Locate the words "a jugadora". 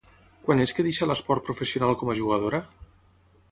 2.13-2.65